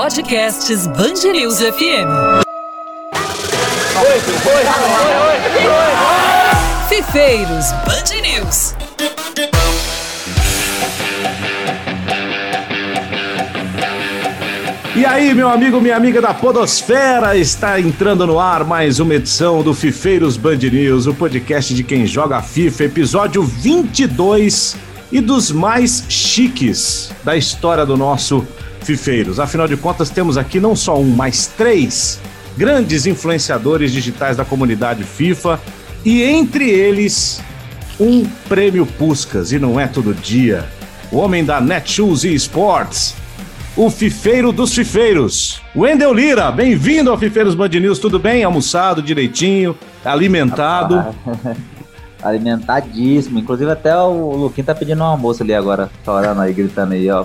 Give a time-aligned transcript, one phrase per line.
[0.00, 0.86] Podcasts
[1.24, 2.06] News FM.
[3.96, 4.62] Oi, oi,
[5.10, 5.38] oi,
[6.88, 8.76] Fifeiros Band News.
[14.94, 19.64] E aí, meu amigo, minha amiga da Podosfera, está entrando no ar mais uma edição
[19.64, 24.76] do Fifeiros Band News, o podcast de quem joga FIFA, episódio 22
[25.10, 28.46] e dos mais chiques da história do nosso
[28.82, 29.38] Fifeiros.
[29.38, 32.20] Afinal de contas, temos aqui não só um, mas três
[32.56, 35.60] grandes influenciadores digitais da comunidade FIFA
[36.04, 37.40] e entre eles
[38.00, 40.64] um prêmio Puscas, e não é todo dia.
[41.10, 43.14] O homem da Netshoes e Sports,
[43.76, 45.60] o fifeiro dos fifeiros.
[45.74, 48.42] Wendel Lira, bem-vindo ao Fifeiros Band News, tudo bem?
[48.44, 51.14] Almoçado direitinho, alimentado?
[52.22, 57.08] Alimentadíssimo, inclusive até o Luquinho tá pedindo um almoço ali agora, chorando aí, gritando aí,
[57.08, 57.24] ó.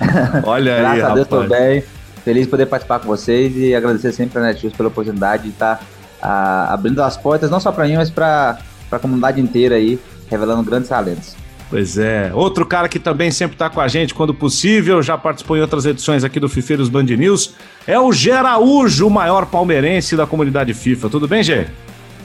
[0.44, 1.48] Olha aí, Graças a Deus, rapaz.
[1.48, 1.84] tô bem.
[2.24, 5.82] Feliz de poder participar com vocês e agradecer sempre a Netshoes pela oportunidade de estar
[6.22, 8.58] ah, abrindo as portas, não só para mim, mas para
[8.90, 9.98] a comunidade inteira aí,
[10.30, 11.36] revelando grandes talentos.
[11.68, 12.30] Pois é.
[12.32, 15.84] Outro cara que também sempre tá com a gente quando possível, já participou em outras
[15.84, 17.54] edições aqui do Fifeiros Band News,
[17.86, 21.10] é o Geraújo, o maior palmeirense da comunidade FIFA.
[21.10, 21.66] Tudo bem, Gê?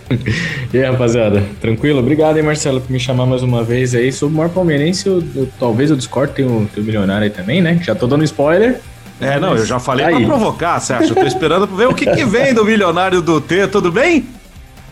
[0.73, 1.99] E aí, rapaziada, tranquilo?
[1.99, 4.11] Obrigado aí, Marcelo, por me chamar mais uma vez aí.
[4.11, 7.29] Sou o maior palmeirense, eu, eu- talvez o Discord tenha o, tem o milionário aí
[7.29, 7.79] também, né?
[7.83, 8.79] Já tô dando spoiler.
[9.21, 10.15] É, não, eu já falei Aí.
[10.15, 11.11] pra provocar, Sérgio.
[11.11, 14.25] Eu tô esperando pra ver o que, que vem do milionário do T, tudo bem?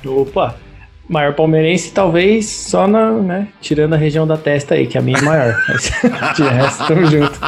[0.05, 0.55] Opa!
[1.09, 3.47] Maior palmeirense, talvez só na, né?
[3.61, 5.55] Tirando a região da testa aí, que a minha é maior.
[6.36, 7.39] De resto, tamo junto.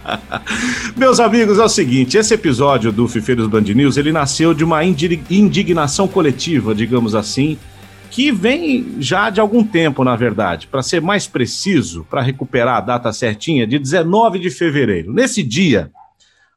[0.94, 4.84] Meus amigos, é o seguinte, esse episódio do Fifeiros Band News, ele nasceu de uma
[4.84, 7.56] indi- indignação coletiva, digamos assim,
[8.10, 10.66] que vem já de algum tempo, na verdade.
[10.66, 15.12] Para ser mais preciso, para recuperar a data certinha, de 19 de fevereiro.
[15.12, 15.90] Nesse dia,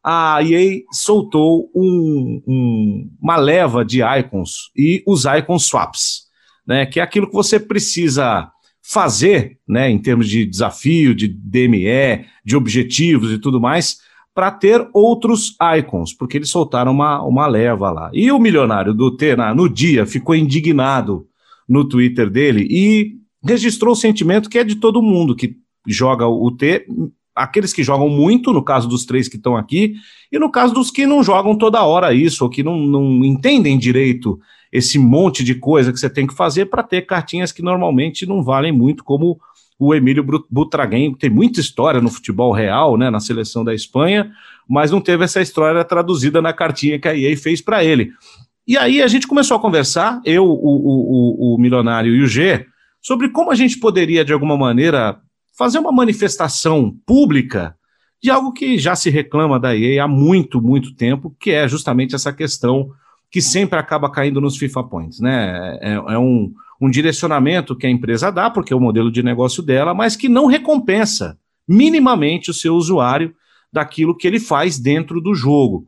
[0.04, 6.24] a EA soltou um- um- uma leva de icons e os icon swaps,
[6.66, 6.86] né?
[6.86, 8.50] Que é aquilo que você precisa
[8.82, 9.90] fazer, né?
[9.90, 13.98] Em termos de desafio, de DME, de objetivos e tudo mais,
[14.34, 18.10] para ter outros icons, porque eles soltaram uma, uma leva lá.
[18.14, 21.28] E o milionário do T, na- no dia, ficou indignado
[21.68, 25.56] no Twitter dele e registrou o sentimento que é de todo mundo que
[25.88, 26.86] joga o T,
[27.44, 29.96] aqueles que jogam muito, no caso dos três que estão aqui,
[30.32, 33.78] e no caso dos que não jogam toda hora isso, ou que não, não entendem
[33.78, 34.40] direito
[34.72, 38.44] esse monte de coisa que você tem que fazer para ter cartinhas que normalmente não
[38.44, 39.40] valem muito, como
[39.80, 44.30] o Emílio Butraguem, tem muita história no futebol real, né, na seleção da Espanha,
[44.68, 48.12] mas não teve essa história traduzida na cartinha que a EA fez para ele.
[48.68, 52.28] E aí a gente começou a conversar, eu, o, o, o, o Milionário e o
[52.28, 52.66] G,
[53.02, 55.20] sobre como a gente poderia, de alguma maneira,
[55.60, 57.76] fazer uma manifestação pública
[58.24, 62.16] de algo que já se reclama da EA há muito, muito tempo, que é justamente
[62.16, 62.92] essa questão
[63.30, 65.78] que sempre acaba caindo nos FIFA Points, né?
[65.82, 69.62] É, é um, um direcionamento que a empresa dá, porque é o modelo de negócio
[69.62, 71.38] dela, mas que não recompensa
[71.68, 73.36] minimamente o seu usuário
[73.72, 75.86] daquilo que ele faz dentro do jogo.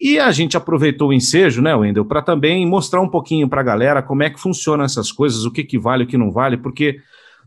[0.00, 3.64] E a gente aproveitou o ensejo, né, Wendel, para também mostrar um pouquinho para a
[3.64, 6.56] galera como é que funcionam essas coisas, o que, que vale, o que não vale,
[6.56, 7.00] porque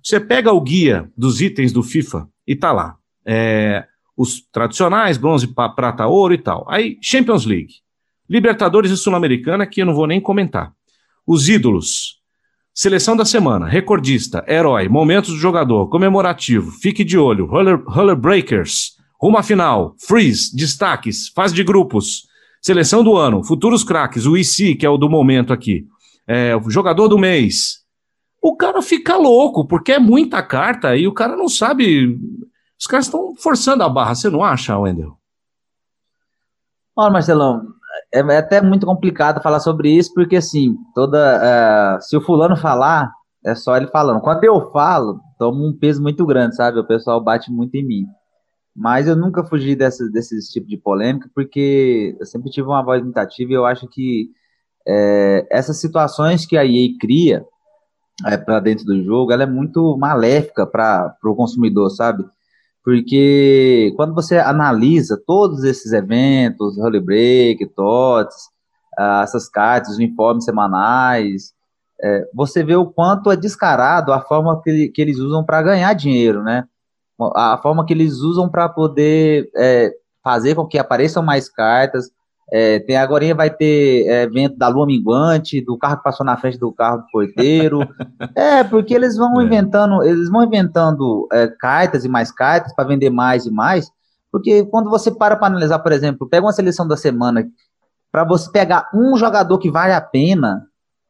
[0.03, 2.97] você pega o guia dos itens do FIFA e tá lá.
[3.25, 3.85] É,
[4.17, 6.65] os tradicionais, bronze, prata, ouro e tal.
[6.69, 7.75] Aí, Champions League,
[8.29, 10.73] Libertadores e Sul-Americana, que eu não vou nem comentar.
[11.25, 12.19] Os ídolos,
[12.73, 19.37] seleção da semana, recordista, herói, momentos do jogador, comemorativo, fique de olho, roller breakers, rumo
[19.37, 22.27] à final, freeze, destaques, fase de grupos,
[22.61, 25.85] seleção do ano, futuros craques, o IC, que é o do momento aqui,
[26.27, 27.82] é, jogador do mês.
[28.45, 32.19] O cara fica louco, porque é muita carta e o cara não sabe.
[32.77, 35.17] Os caras estão forçando a barra, você não acha, Wendel?
[36.93, 37.61] Olha, Marcelão,
[38.13, 41.39] é, é até muito complicado falar sobre isso, porque assim, toda.
[41.41, 43.09] eh, se o fulano falar,
[43.45, 44.19] é só ele falando.
[44.19, 46.77] Quando eu falo, toma um peso muito grande, sabe?
[46.77, 48.05] O pessoal bate muito em mim.
[48.75, 53.01] Mas eu nunca fugi desse, desses tipos de polêmica, porque eu sempre tive uma voz
[53.01, 54.31] muito ativa e eu acho que
[54.85, 57.45] eh, essas situações que a EA cria
[58.45, 62.23] para dentro do jogo, ela é muito maléfica para o consumidor, sabe?
[62.83, 68.35] Porque quando você analisa todos esses eventos, Holy Break, TOTS,
[68.97, 71.53] ah, essas cartas, os informes semanais,
[72.03, 75.93] é, você vê o quanto é descarado a forma que, que eles usam para ganhar
[75.93, 76.65] dinheiro, né?
[77.35, 82.09] A forma que eles usam para poder é, fazer com que apareçam mais cartas.
[82.55, 86.37] É, tem agora vai ter é, evento da lua minguante, do carro que passou na
[86.37, 87.79] frente do carro do porteiro.
[88.37, 89.43] é, porque eles vão É.
[89.43, 93.91] inventando, eles vão inventando é, cartas e mais cartas para vender mais e mais,
[94.31, 97.43] Porque quando você para para analisar, por exemplo, pega uma seleção da semana,
[98.11, 100.63] para você pegar um jogador que vale a pena,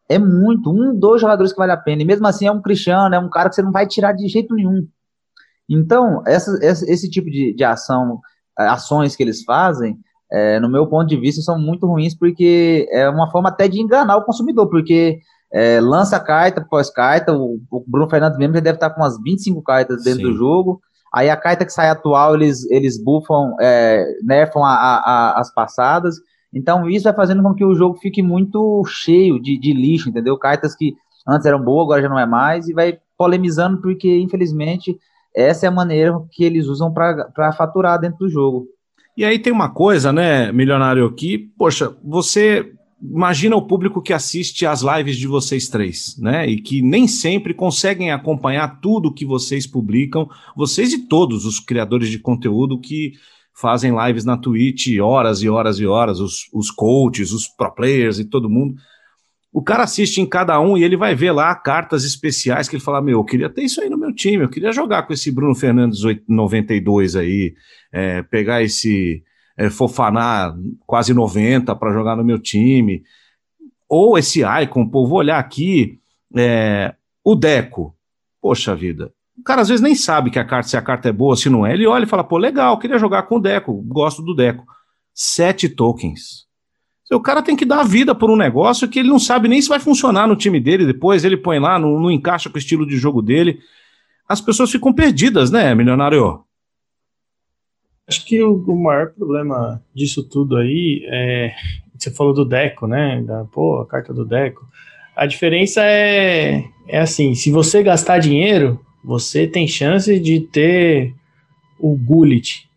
[0.08, 2.02] é muito, um, dois jogadores que vale a pena.
[2.02, 4.28] E mesmo assim é um Cristiano, é um cara que você não vai tirar de
[4.30, 4.88] jeito nenhum.
[5.70, 8.22] Então, essa, essa, esse tipo de, de ação,
[8.58, 9.98] ações que eles fazem,
[10.34, 13.80] é, no meu ponto de vista, são muito ruins, porque é uma forma até de
[13.80, 15.20] enganar o consumidor, porque
[15.54, 19.22] é, lança carta após carta, o, o, Bruno Fernandes mesmo já deve estar com umas
[19.22, 20.32] 25 cartas dentro Sim.
[20.32, 20.82] do jogo,
[21.14, 25.54] aí a carta que sai atual, eles, eles buffam, é, nerfam a, a, a, as
[25.54, 26.16] passadas,
[26.52, 30.36] então isso vai fazendo com que o jogo fique muito cheio de, de lixo, entendeu?
[30.38, 30.96] Cartas que
[31.28, 34.98] antes eram boas, agora já não é mais, e vai polemizando, porque infelizmente
[35.36, 38.68] essa é a maneira que eles usam para faturar dentro do jogo.
[39.16, 44.66] E aí tem uma coisa, né, milionário, que, poxa, você imagina o público que assiste
[44.66, 46.48] às lives de vocês três, né?
[46.48, 52.10] E que nem sempre conseguem acompanhar tudo que vocês publicam, vocês e todos os criadores
[52.10, 53.14] de conteúdo que
[53.54, 58.20] fazem lives na Twitch horas e horas e horas, os, os coaches, os pro players
[58.20, 58.76] e todo mundo.
[59.54, 62.84] O cara assiste em cada um e ele vai ver lá cartas especiais que ele
[62.84, 65.32] fala: Meu, eu queria ter isso aí no meu time, eu queria jogar com esse
[65.32, 67.54] Bruno Fernandes 92 aí,
[67.92, 69.24] é, pegar esse
[69.56, 69.68] é,
[70.88, 73.04] quase 90 para jogar no meu time.
[73.88, 76.00] Ou esse Icon, pô, vou olhar aqui,
[76.36, 77.96] é, o Deco.
[78.42, 81.12] Poxa vida, o cara às vezes nem sabe que a carta, se a carta é
[81.14, 81.74] boa, se não é.
[81.74, 84.66] Ele olha e fala, pô, legal, queria jogar com o Deco, gosto do Deco.
[85.14, 86.48] Sete tokens.
[87.14, 89.62] O cara tem que dar a vida por um negócio que ele não sabe nem
[89.62, 90.86] se vai funcionar no time dele.
[90.86, 93.60] Depois ele põe lá, não, não encaixa com o estilo de jogo dele.
[94.28, 96.44] As pessoas ficam perdidas, né, milionário?
[98.08, 101.54] Acho que o, o maior problema disso tudo aí é.
[101.98, 103.22] Você falou do Deco, né?
[103.22, 104.68] Da, pô, a carta do Deco.
[105.16, 111.14] A diferença é, é assim: se você gastar dinheiro, você tem chance de ter
[111.80, 112.68] o Gullit.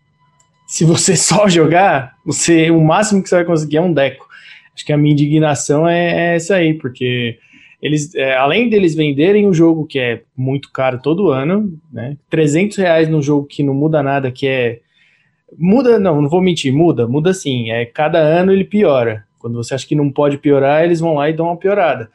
[0.67, 4.26] Se você só jogar, você o máximo que você vai conseguir é um deco.
[4.77, 7.39] Acho que a minha indignação é, é essa aí, porque
[7.81, 12.19] eles, é, além deles venderem um jogo que é muito caro todo ano, né?
[12.29, 14.81] 300 reais num jogo que não muda nada, que é
[15.59, 17.71] muda, não, não vou mentir, muda, muda sim.
[17.71, 19.25] É cada ano ele piora.
[19.39, 22.11] Quando você acha que não pode piorar, eles vão lá e dão uma piorada.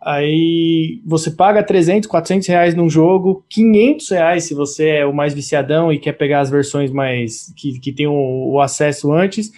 [0.00, 5.34] Aí você paga 300, 400 reais num jogo, 500 reais se você é o mais
[5.34, 9.52] viciadão e quer pegar as versões mais que, que tem o, o acesso antes,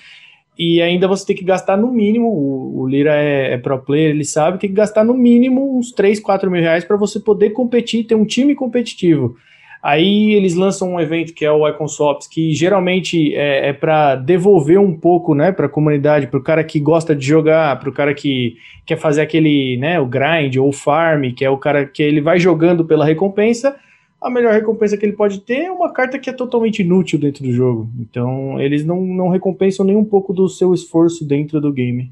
[0.59, 2.29] e ainda você tem que gastar no mínimo.
[2.29, 5.91] O, o Lira é, é, pro player, ele sabe, tem que gastar no mínimo uns
[5.93, 9.37] 3, 4 mil reais para você poder competir, ter um time competitivo.
[9.83, 14.17] Aí eles lançam um evento que é o Icon Swaps, que geralmente é, é para
[14.17, 17.91] devolver um pouco, né, para a comunidade, para o cara que gosta de jogar, para
[17.91, 21.59] o cara que quer fazer aquele, né, o grind ou o farm, que é o
[21.59, 23.77] cara que ele vai jogando pela recompensa.
[24.25, 27.45] A melhor recompensa que ele pode ter é uma carta que é totalmente inútil dentro
[27.45, 27.89] do jogo.
[28.01, 32.11] Então eles não, não recompensam nem um pouco do seu esforço dentro do game.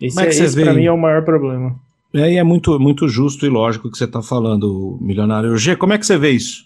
[0.00, 1.78] Esse, é, esse para mim é o maior problema.
[2.14, 5.56] É, e é muito, muito justo e lógico o que você está falando, milionário.
[5.56, 6.64] G, como é que você vê isso?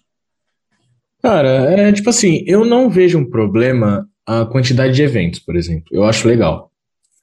[1.20, 5.86] Cara, é tipo assim, eu não vejo um problema a quantidade de eventos, por exemplo.
[5.90, 6.70] Eu acho legal.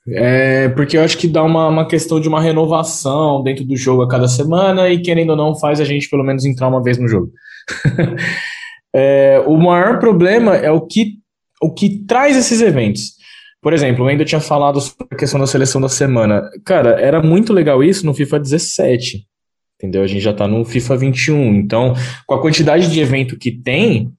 [0.08, 4.02] É, porque eu acho que dá uma, uma questão de uma renovação dentro do jogo
[4.02, 6.98] a cada semana e, querendo ou não, faz a gente pelo menos entrar uma vez
[6.98, 7.32] no jogo.
[8.94, 11.20] é, o maior problema é o que,
[11.62, 13.12] o que traz esses eventos.
[13.62, 16.50] Por exemplo, eu ainda tinha falado sobre a questão da seleção da semana.
[16.66, 19.30] Cara, era muito legal isso no FIFA 17
[19.82, 20.04] entendeu?
[20.04, 21.56] A gente já está no FIFA 21.
[21.56, 21.96] Então,
[22.28, 24.12] com a quantidade de evento que tem,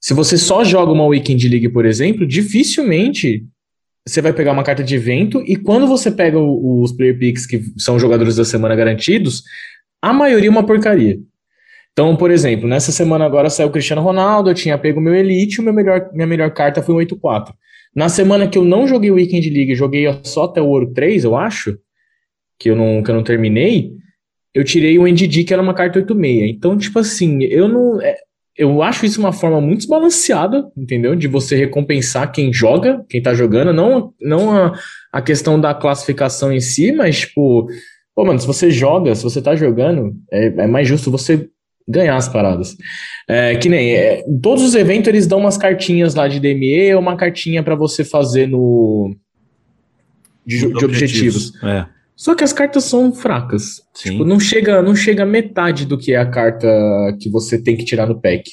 [0.00, 3.44] se você só joga uma Weekend League, por exemplo, dificilmente
[4.06, 7.62] você vai pegar uma carta de evento e quando você pega os player picks que
[7.76, 9.42] são jogadores da semana garantidos,
[10.00, 11.18] a maioria é uma porcaria.
[11.92, 15.62] Então, por exemplo, nessa semana agora saiu o Cristiano Ronaldo, eu tinha pego meu Elite,
[15.62, 17.52] meu melhor, minha melhor carta foi um 8-4.
[17.94, 21.24] Na semana que eu não joguei o Weekend League, joguei só até o Ouro 3,
[21.24, 21.78] eu acho,
[22.58, 23.92] que eu não, que eu não terminei,
[24.54, 26.50] eu tirei o NDD, que era uma carta 86.
[26.50, 28.00] Então, tipo assim, eu não.
[28.00, 28.16] É,
[28.58, 31.14] eu acho isso uma forma muito desbalanceada, entendeu?
[31.14, 34.72] De você recompensar quem joga, quem tá jogando, não, não a,
[35.12, 37.68] a questão da classificação em si, mas, tipo,
[38.14, 41.48] pô, mano, se você joga, se você tá jogando, é, é mais justo você
[41.86, 42.76] ganhar as paradas.
[43.28, 47.00] É, que nem, é, todos os eventos eles dão umas cartinhas lá de DME ou
[47.00, 49.14] uma cartinha para você fazer no.
[50.44, 51.50] de, de objetivos.
[51.50, 51.62] objetivos.
[51.62, 51.95] É.
[52.16, 53.82] Só que as cartas são fracas.
[53.94, 56.66] Tipo, não chega, não chega a metade do que é a carta
[57.20, 58.50] que você tem que tirar no pack.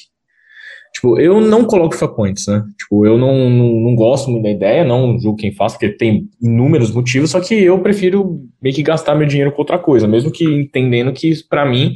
[0.92, 2.62] Tipo, eu não coloco FIFA Points, né?
[2.78, 6.28] Tipo, eu não, não, não gosto muito da ideia, não julgo quem faz, porque tem
[6.40, 10.30] inúmeros motivos, só que eu prefiro meio que gastar meu dinheiro com outra coisa, mesmo
[10.30, 11.94] que entendendo que, para mim,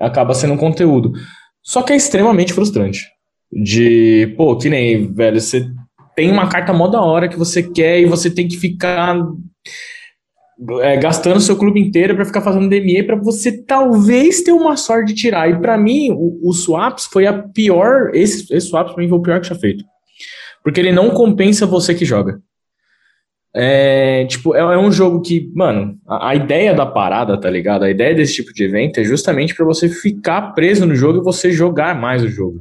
[0.00, 1.12] acaba sendo um conteúdo.
[1.62, 3.06] Só que é extremamente frustrante.
[3.52, 5.66] De, pô, que nem, velho, você
[6.16, 9.16] tem uma carta mó da hora que você quer e você tem que ficar
[10.80, 15.12] é, gastando seu clube inteiro para ficar fazendo DME para você talvez ter uma sorte
[15.12, 15.48] de tirar.
[15.48, 18.10] E para mim, o, o, swaps foi a pior.
[18.12, 19.84] Esse, esse swaps para mim foi o pior que já feito.
[20.62, 22.40] Porque ele não compensa você que joga.
[23.54, 27.84] É, tipo, é, é um jogo que, mano, a, a, ideia da parada, tá ligado?
[27.84, 31.24] A ideia desse tipo de evento é justamente para você ficar preso no jogo e
[31.24, 32.60] você jogar mais o jogo.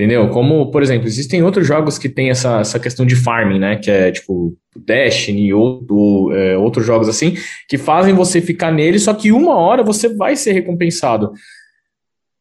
[0.00, 0.30] Entendeu?
[0.30, 3.76] Como, por exemplo, existem outros jogos que tem essa, essa questão de farming, né?
[3.76, 7.34] Que é tipo Destiny ou, é, outros jogos assim,
[7.68, 11.34] que fazem você ficar nele, só que uma hora você vai ser recompensado.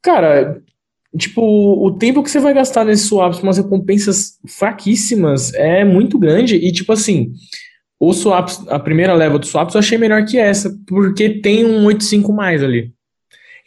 [0.01, 0.61] Cara,
[1.17, 1.41] tipo,
[1.85, 6.55] o tempo que você vai gastar nesse swaps com umas recompensas fraquíssimas é muito grande.
[6.55, 7.33] E, tipo assim,
[7.99, 11.83] o swaps, a primeira leva do swaps eu achei melhor que essa, porque tem um
[11.83, 12.93] 8.5 mais ali.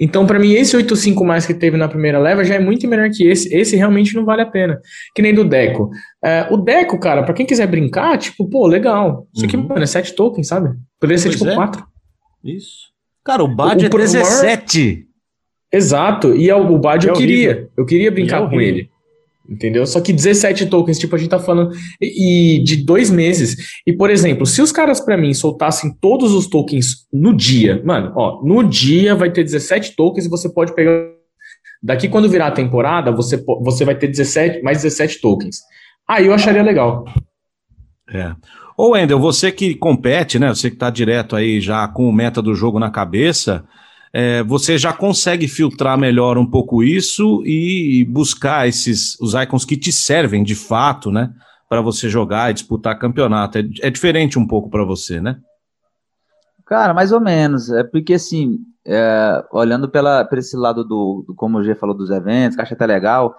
[0.05, 3.09] Então, para mim, esse 8.5 mais que teve na primeira leva já é muito melhor
[3.09, 3.55] que esse.
[3.55, 4.81] Esse realmente não vale a pena.
[5.15, 5.91] Que nem do Deco.
[6.25, 9.29] É, o Deco, cara, para quem quiser brincar, tipo, pô, legal.
[9.33, 9.69] Isso aqui, uhum.
[9.69, 10.71] mano, é 7 tokens, sabe?
[10.99, 11.55] Poderia ser pois tipo é.
[11.55, 11.85] 4.
[12.43, 12.91] Isso.
[13.25, 14.83] Cara, o Bad é 17.
[14.83, 15.03] Maior...
[15.73, 16.35] Exato.
[16.35, 17.71] E o, o Bad é eu queria.
[17.79, 18.91] Eu queria brincar é com ele.
[19.49, 19.85] Entendeu?
[19.87, 23.81] Só que 17 tokens, tipo, a gente tá falando e, de dois meses.
[23.87, 28.13] E, por exemplo, se os caras para mim soltassem todos os tokens no dia, mano,
[28.15, 31.11] ó, no dia vai ter 17 tokens e você pode pegar.
[31.83, 35.57] Daqui quando virar a temporada, você, você vai ter 17, mais 17 tokens.
[36.09, 37.05] Aí eu acharia legal.
[38.09, 38.35] É.
[38.77, 40.49] Ô, Wendel, você que compete, né?
[40.49, 43.65] Você que tá direto aí já com o meta do jogo na cabeça
[44.13, 49.77] é, você já consegue filtrar melhor um pouco isso e buscar esses os icons que
[49.77, 51.33] te servem de fato, né?
[51.69, 53.59] Para você jogar e disputar campeonato.
[53.59, 55.39] É, é diferente um pouco para você, né?
[56.67, 57.71] Cara, mais ou menos.
[57.71, 61.97] É porque assim, é, olhando pela, por esse lado do, do, como o G falou
[61.97, 63.35] dos eventos, que acha até legal,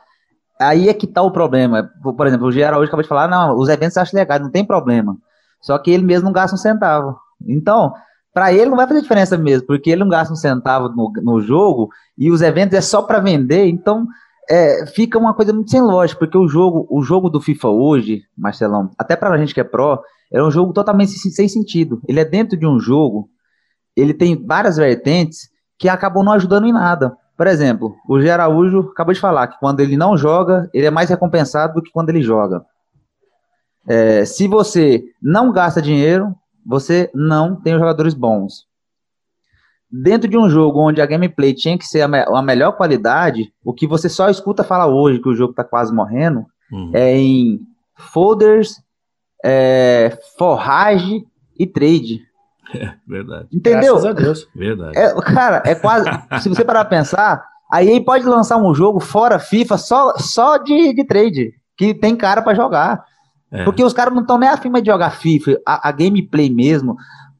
[0.60, 1.92] aí é que tá o problema.
[2.02, 4.66] Por exemplo, o G hoje acabou de falar, não, os eventos acho legal, não tem
[4.66, 5.16] problema.
[5.62, 7.16] Só que ele mesmo não gasta um centavo.
[7.48, 7.94] Então,
[8.34, 11.42] para ele não vai fazer diferença mesmo, porque ele não gasta um centavo no, no
[11.42, 14.08] jogo e os eventos é só para vender, então
[14.50, 18.24] é, fica uma coisa muito sem lógica, porque o jogo, o jogo do FIFA hoje,
[18.38, 22.02] Marcelão, até para a gente que é pró, é um jogo totalmente sem sentido.
[22.08, 23.30] Ele é dentro de um jogo,
[23.96, 27.16] ele tem várias vertentes que acabam não ajudando em nada.
[27.38, 28.30] Por exemplo, o G.
[28.30, 31.92] Araújo acabou de falar que quando ele não joga, ele é mais recompensado do que
[31.92, 32.66] quando ele joga.
[33.88, 36.34] É, se você não gasta dinheiro,
[36.66, 38.66] você não tem jogadores bons.
[39.92, 43.54] Dentro de um jogo onde a gameplay tinha que ser a, me a melhor qualidade,
[43.64, 46.92] o que você só escuta falar hoje, que o jogo está quase morrendo, uhum.
[46.94, 47.60] é em
[47.96, 48.82] folders,
[49.44, 51.26] é, forrage
[51.58, 52.22] e trade.
[52.76, 53.48] É, verdade.
[53.54, 53.94] Entendeu?
[53.94, 54.48] Graças a Deus.
[54.56, 54.98] Verdade.
[54.98, 56.10] É, cara, é quase.
[56.42, 60.92] se você parar pra pensar, aí pode lançar um jogo fora FIFA só, só de,
[60.92, 63.06] de trade, que tem cara para jogar.
[63.54, 63.64] É.
[63.64, 65.62] Porque os caras não estão nem afim de jogar FIFA.
[65.66, 66.96] A, a gameplay mesmo,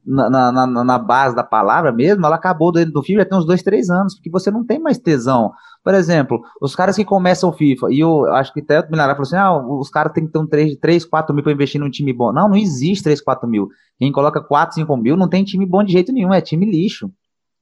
[0.06, 3.46] na, na, na, base da palavra mesmo, ela acabou dentro do FIFA já tem uns
[3.46, 5.50] dois, três anos, porque você não tem mais tesão.
[5.82, 9.14] Por exemplo, os caras que começam o FIFA, e eu acho que até o Milará
[9.14, 11.80] falou assim: ah, os caras têm que ter um 3, 3 4 mil para investir
[11.80, 12.32] num time bom.
[12.32, 13.68] Não, não existe 3, 4 mil.
[13.98, 17.10] Quem coloca 4, 5 mil não tem time bom de jeito nenhum, é time lixo.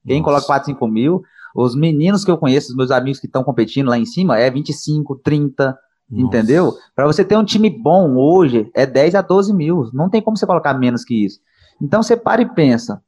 [0.05, 0.31] Quem Nossa.
[0.31, 1.21] coloca 4, 5 mil,
[1.55, 4.51] os meninos que eu conheço, os meus amigos que estão competindo lá em cima, é
[4.51, 5.77] 25, 30,
[6.09, 6.37] nossa.
[6.37, 6.73] Entendeu?
[6.95, 9.89] Para você ter um time bom hoje, é 10 a 12 mil.
[9.93, 11.39] Não tem como você colocar menos que isso.
[11.81, 13.01] Então você para e pensa.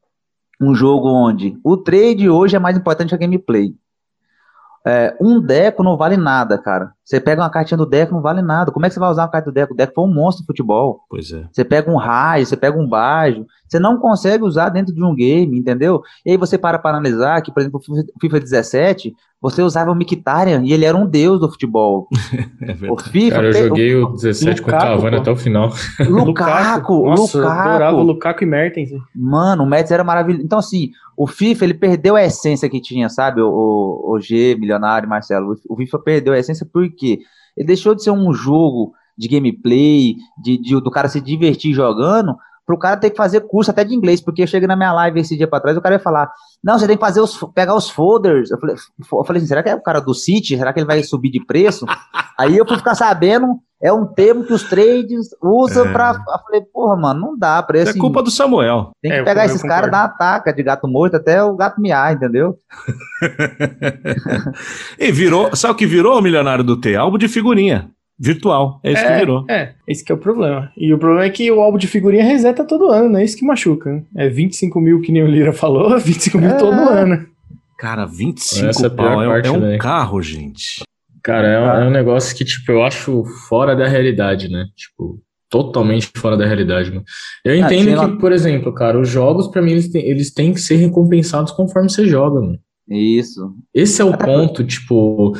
[0.61, 3.75] Um jogo onde o trade hoje é mais importante que a gameplay.
[4.87, 6.91] É, um deco não vale nada, cara.
[7.03, 8.71] Você pega uma cartinha do deco, não vale nada.
[8.71, 9.73] Como é que você vai usar uma carta do deco?
[9.73, 11.01] O deco foi um monstro de futebol.
[11.09, 11.43] Pois é.
[11.51, 13.45] Você pega um raio, você pega um bajo.
[13.67, 16.01] Você não consegue usar dentro de um game, entendeu?
[16.23, 19.95] E aí você para para analisar que, por exemplo, o FIFA 17, você usava o
[19.95, 22.07] Mkhitaryan e ele era um deus do futebol.
[22.61, 25.71] é o FIFA, Cara, eu joguei o 17 com o Cavani até o final.
[25.99, 27.37] Lukaku, Nossa, Lukaku.
[27.37, 28.89] Eu adorava o Lukaku e Mertens.
[29.15, 30.43] Mano, o Mertens era maravilhoso.
[30.43, 33.41] Então, assim, o FIFA, ele perdeu a essência que tinha, sabe?
[33.41, 35.55] O, o, o G, Milionário, Marcelo.
[35.69, 37.19] O FIFA perdeu a essência porque
[37.55, 42.35] ele deixou de ser um jogo de gameplay, de, de, do cara se divertir jogando,
[42.65, 45.19] pro cara ter que fazer curso até de inglês, porque eu cheguei na minha live
[45.19, 46.29] esse dia para trás, o cara ia falar,
[46.63, 48.51] não, você tem que fazer os, pegar os folders.
[48.51, 50.57] Eu falei, eu falei assim, será que é o cara do City?
[50.57, 51.85] Será que ele vai subir de preço?
[52.37, 55.91] Aí eu fui ficar sabendo, é um termo que os trades usam é.
[55.91, 56.11] pra.
[56.27, 57.97] Eu falei, porra, mano, não dá pra esse.
[57.97, 58.91] É culpa do Samuel.
[59.01, 62.13] Tem que é, pegar esses caras da ataca de gato morto até o gato miar,
[62.13, 62.57] entendeu?
[64.97, 66.95] e virou, sabe o que virou o milionário do T?
[66.95, 68.79] Álbum de figurinha virtual.
[68.83, 69.45] É isso é, que virou.
[69.49, 70.71] É, esse que é o problema.
[70.77, 73.23] E o problema é que o álbum de figurinha reseta todo ano, né?
[73.23, 73.91] Isso que machuca.
[73.91, 74.03] Né?
[74.15, 76.57] É 25 mil, que nem o Lira falou, 25 mil é.
[76.57, 77.25] todo ano.
[77.77, 80.83] Cara, 25 Essa é pau é, é, um carro, gente.
[81.25, 84.65] Cara, é um, é um negócio que, tipo, eu acho fora da realidade, né?
[84.75, 87.03] Tipo, totalmente fora da realidade, mano.
[87.43, 90.31] Eu Ah, entendo tinha que, por exemplo, cara, os jogos, pra mim, eles têm, eles
[90.31, 92.59] têm que ser recompensados conforme você joga, mano.
[92.87, 93.41] Isso.
[93.73, 95.33] Esse é o ponto, tipo.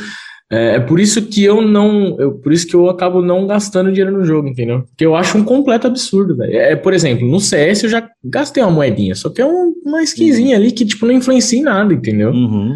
[0.52, 2.20] É, é por isso que eu não.
[2.20, 4.84] eu- por isso que eu acabo não gastando dinheiro no jogo, entendeu?
[4.84, 6.52] Porque eu acho um completo absurdo, velho.
[6.56, 10.02] É, por exemplo, no CS eu já gastei uma moedinha, só que é um- uma
[10.04, 12.32] skinzinha ali que, tipo, não influencia em nada, entendeu?
[12.32, 12.76] Uhum.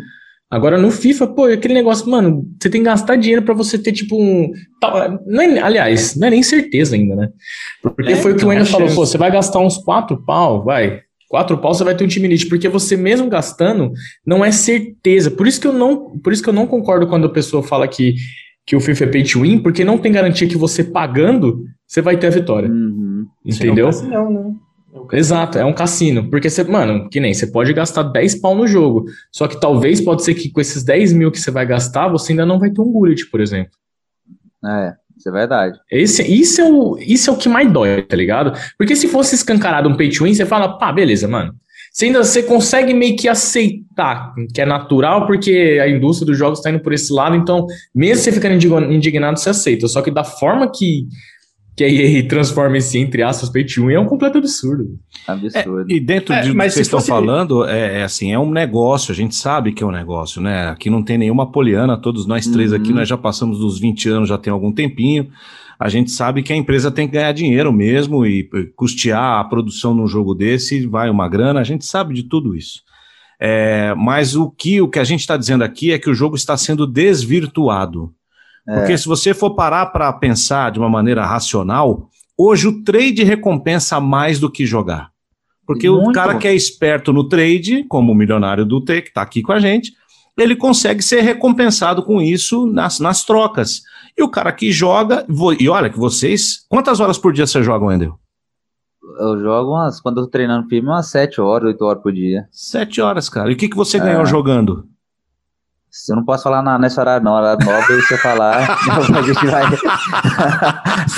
[0.51, 3.77] Agora no FIFA, pô, é aquele negócio, mano, você tem que gastar dinheiro pra você
[3.77, 4.51] ter, tipo, um.
[4.81, 7.29] tal- não é- aliás, não é nem certeza ainda, né?
[7.83, 9.77] Porque É, foi o que o então, Wendel é falou, pô, você vai gastar uns
[9.77, 11.01] quatro pau, vai.
[11.29, 13.91] Quatro pau você vai ter um time elite, porque você mesmo gastando
[14.25, 15.29] não é certeza.
[15.29, 17.87] Por isso que eu não, por isso que eu não concordo quando a pessoa fala
[17.87, 18.15] que,
[18.65, 22.01] que o FIFA é pay to win, porque não tem garantia que você pagando você
[22.01, 22.67] vai ter a vitória.
[22.69, 23.27] Uhum.
[23.45, 23.91] Entendeu?
[24.09, 24.55] Não, não, né?
[25.11, 25.17] É.
[25.17, 26.29] Exato, é um cassino.
[26.29, 29.05] Porque você, mano, que nem você pode gastar 10 pau no jogo.
[29.31, 32.33] Só que talvez pode ser que com esses 10 mil que você vai gastar, você
[32.33, 33.71] ainda não vai ter um bullet, por exemplo.
[34.65, 35.79] É, isso é verdade.
[35.91, 38.53] Esse, isso, é o, isso é o que mais dói, tá ligado?
[38.77, 41.53] Porque se fosse escancarado um pay to win, você fala, pá, beleza, mano.
[41.91, 46.61] Você ainda você consegue meio que aceitar que é natural, porque a indústria dos jogos
[46.61, 49.87] tá indo por esse lado, então, mesmo você ficando indig- indignado, você aceita.
[49.87, 51.07] Só que da forma que,
[51.79, 54.99] que a EA transforma esse, entre aspas, pay to win, é um completo absurdo.
[55.25, 55.89] Absurdo.
[55.89, 58.37] E dentro É, de do que mas vocês estão fosse- falando, é, é assim, é
[58.39, 60.67] um negócio, a gente sabe que é um negócio, né?
[60.69, 62.77] Aqui não tem nenhuma poliana, todos nós três Uhum.
[62.77, 65.29] aqui, nós já passamos dos 20 anos, já tem algum tempinho.
[65.79, 69.43] A gente sabe que a empresa tem que ganhar dinheiro mesmo e e custear a
[69.45, 72.81] produção num jogo desse vai uma grana, a gente sabe de tudo isso.
[73.39, 76.35] É, mas o que, o que a gente está dizendo aqui é que o jogo
[76.35, 78.11] está sendo desvirtuado.
[78.75, 83.99] Porque se você for parar para pensar de uma maneira racional, hoje o trade recompensa
[83.99, 85.09] mais do que jogar.
[85.65, 86.13] Porque o Muito.
[86.13, 89.51] cara que é esperto no trade, como o milionário do T, que está aqui com
[89.51, 89.93] a gente,
[90.37, 93.81] ele consegue ser recompensado com isso nas, nas trocas.
[94.17, 95.25] E o cara que joga,
[95.59, 98.17] e olha que vocês, quantas horas por dia você joga, Wendel?
[99.19, 102.47] Eu jogo umas, quando eu tô treinando firme, umas 7 horas, 8 horas por dia.
[102.51, 103.51] Sete horas, cara.
[103.51, 103.99] E o que, que você É.
[103.99, 104.87] ganhou jogando?
[106.09, 107.33] Eu não posso falar na, nesse horário, não.
[107.33, 109.63] Horário nobre, eu falar, a gente vai.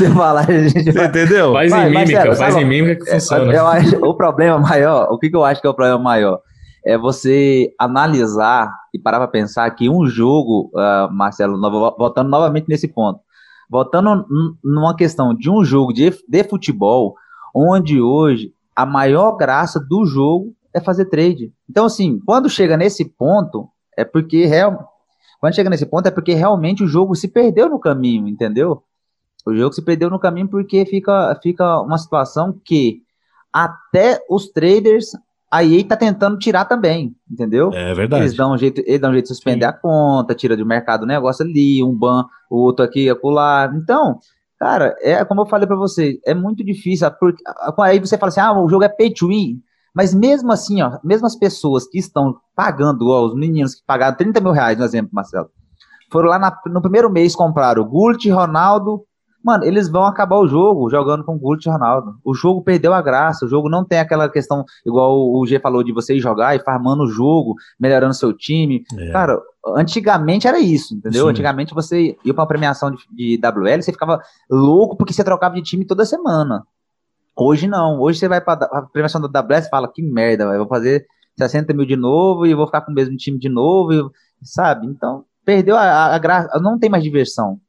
[0.08, 1.06] eu falar, a gente vai.
[1.08, 1.52] entendeu?
[1.54, 3.54] Faz em mímica, Marcelo, faz fala- em mímica que É, funciona.
[3.54, 6.40] eu acho, o problema maior, o que, que eu acho que é o problema maior?
[6.86, 11.60] É você analisar e parar para pensar que um jogo, ah, Marcelo,
[11.98, 13.20] voltando novamente nesse ponto,
[13.70, 14.26] voltando
[14.64, 17.14] numa questão de um jogo de, de futebol,
[17.54, 21.52] onde hoje a maior graça do jogo é fazer trade.
[21.70, 23.68] Então, assim, quando chega nesse ponto,
[24.02, 24.90] é porque real,
[25.40, 28.84] quando chega nesse ponto é porque realmente o jogo se perdeu no caminho, entendeu?
[29.46, 33.02] O jogo se perdeu no caminho porque fica, fica uma situação que
[33.52, 35.12] até os traders
[35.52, 37.74] a EA tá tentando tirar também, entendeu?
[37.74, 38.38] É Eles verdade.
[38.38, 41.08] dão um jeito, eles dão um jeito de suspender a conta, tira do mercado o
[41.08, 43.70] negócio ali, um ban, o outro aqui, acolá.
[43.76, 44.18] Então,
[44.58, 47.44] cara, é como eu falei pra você, é muito difícil, porque
[47.80, 49.62] aí você fala assim: "Ah, o jogo é pay to win".
[49.94, 54.16] Mas mesmo assim, ó, mesmo as pessoas que estão pagando, ó, os meninos que pagaram
[54.16, 55.50] 30 mil reais, no exemplo, Marcelo,
[56.12, 59.02] foram lá na- no primeiro mês compraram o Gullit, Ronaldo.
[59.44, 62.14] Mano, eles vão acabar o jogo jogando com Gullit e Ronaldo.
[62.24, 65.84] O jogo perdeu a graça, o jogo não tem aquela questão, igual o G falou,
[65.84, 68.84] de você ir jogar e farmando o jogo, melhorando seu time.
[69.00, 69.12] É.
[69.12, 69.42] Cara,
[69.76, 71.24] antigamente era isso, entendeu?
[71.24, 71.30] Sim.
[71.32, 75.56] Antigamente você ia pra uma premiação de, de WL, você ficava louco porque você trocava
[75.56, 76.64] de time toda semana.
[77.42, 78.00] Hoje não.
[78.00, 81.06] Hoje você vai pra a premiação da WS e fala, que merda, véio, vou fazer
[81.38, 84.04] 60 mil de novo e vou ficar com o mesmo time de novo, e-
[84.44, 84.88] sabe?
[84.88, 87.60] Então, perdeu a, a, a graça, não tem mais diversão.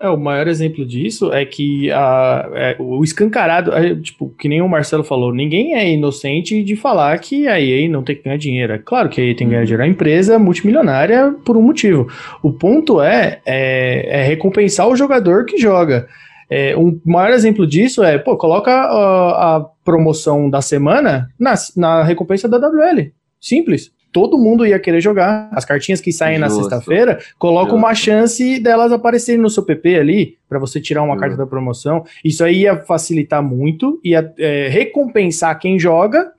[0.00, 4.62] É, o maior exemplo disso é que a, é, o escancarado, é, tipo, que nem
[4.62, 8.36] o Marcelo falou, ninguém é inocente de falar que a EA não tem que ganhar
[8.36, 8.72] dinheiro.
[8.72, 12.06] É claro que a EA tem que ganhar dinheiro, uma empresa multimilionária por um motivo.
[12.40, 16.06] O ponto é, é, é recompensar o jogador que joga.
[16.50, 22.02] É, um maior exemplo disso é, pô, coloca a, a promoção da semana na, na
[22.02, 23.12] recompensa da WL.
[23.40, 23.92] Simples.
[24.10, 25.50] Todo mundo ia querer jogar.
[25.52, 26.62] As cartinhas que saem na Justo.
[26.62, 27.76] sexta-feira, coloca Justo.
[27.76, 31.20] uma chance delas aparecerem no seu PP ali, para você tirar uma Justo.
[31.20, 32.04] carta da promoção.
[32.24, 36.32] Isso aí ia facilitar muito, ia é, recompensar quem joga.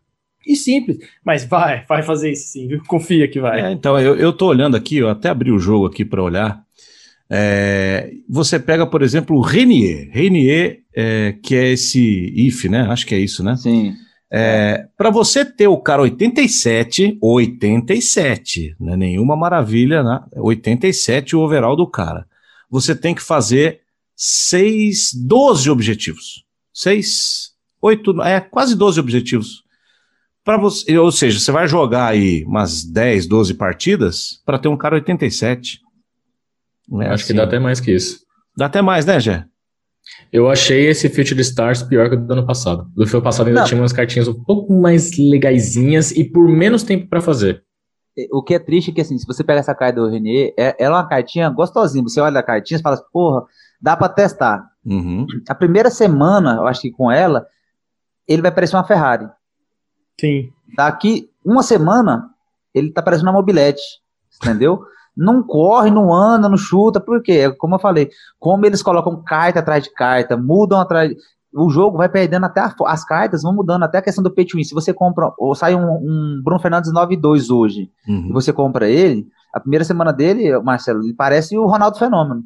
[0.47, 0.97] E simples.
[1.23, 2.81] Mas vai, vai fazer isso sim, viu?
[2.87, 3.61] Confia que vai.
[3.61, 6.63] É, então, eu, eu tô olhando aqui, eu até abri o jogo aqui para olhar.
[7.31, 10.09] É, você pega, por exemplo, o Renier.
[10.11, 11.99] Renier, é, que é esse
[12.35, 12.87] IF, né?
[12.89, 13.55] Acho que é isso, né?
[13.55, 13.93] Sim.
[14.31, 20.21] É, para você ter o cara 87, 87, não é nenhuma maravilha, né?
[20.35, 22.27] 87 o overall do cara.
[22.69, 23.81] Você tem que fazer
[24.15, 26.43] 6, 12 objetivos.
[26.73, 29.63] 6, 8, é quase 12 objetivos.
[30.43, 34.77] Para você, ou seja, você vai jogar aí umas 10, 12 partidas para ter um
[34.77, 35.79] cara 87.
[36.93, 37.27] É Acho assim.
[37.27, 38.19] que dá até mais que isso.
[38.57, 39.45] Dá até mais, né, Gé?
[40.31, 42.89] Eu achei esse Future Stars pior que o do ano passado.
[42.95, 43.67] Do ano passado ainda Não.
[43.67, 47.63] tinha umas cartinhas um pouco mais legaisinhas e por menos tempo para fazer.
[48.31, 50.75] O que é triste é que, assim, se você pega essa carta do Renier, é,
[50.77, 52.03] ela é uma cartinha gostosinha.
[52.03, 53.45] Você olha a cartinha e fala, assim, porra,
[53.81, 54.67] dá para testar.
[54.85, 55.25] Uhum.
[55.47, 57.45] A primeira semana, eu acho que com ela,
[58.27, 59.27] ele vai parecer uma Ferrari.
[60.19, 60.49] Sim.
[60.75, 62.29] Daqui uma semana,
[62.73, 63.81] ele tá parecendo uma mobilete,
[64.41, 64.83] entendeu?
[65.15, 69.83] Não corre, não anda, não chuta, porque, como eu falei, como eles colocam carta atrás
[69.83, 71.13] de carta, mudam atrás.
[71.53, 74.45] O jogo vai perdendo até a, as cartas, vão mudando até a questão do pay
[74.45, 74.63] to win.
[74.63, 78.27] Se você compra, ou sai um, um Bruno Fernandes 9-2 hoje, uhum.
[78.29, 82.43] e você compra ele, a primeira semana dele, Marcelo, ele parece o Ronaldo Fenômeno.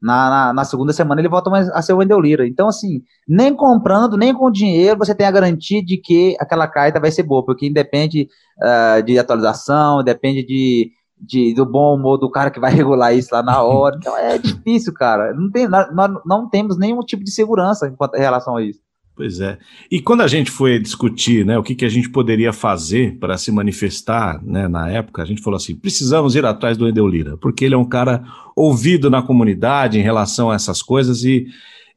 [0.00, 2.46] Na, na, na, segunda semana ele volta a ser o Wendel Lira.
[2.46, 7.00] Então, assim, nem comprando, nem com dinheiro, você tem a garantia de que aquela carta
[7.00, 12.30] vai ser boa, porque independe uh, de atualização, depende de, de, do bom humor do
[12.30, 13.96] cara que vai regular isso lá na hora.
[13.96, 15.32] Então é difícil, cara.
[15.34, 15.88] Não tem, nós,
[16.24, 18.80] não temos nenhum tipo de segurança em relação a isso.
[19.16, 19.56] Pois é.
[19.90, 23.38] E quando a gente foi discutir né, o que, que a gente poderia fazer para
[23.38, 27.38] se manifestar né, na época, a gente falou assim: precisamos ir atrás do Edeu Lira,
[27.38, 28.22] porque ele é um cara
[28.54, 31.46] ouvido na comunidade em relação a essas coisas e,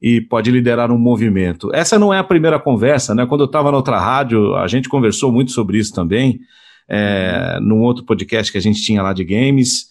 [0.01, 1.69] e pode liderar um movimento.
[1.75, 3.25] Essa não é a primeira conversa, né?
[3.25, 6.39] Quando eu estava na outra rádio, a gente conversou muito sobre isso também,
[6.89, 9.89] é, num outro podcast que a gente tinha lá de games.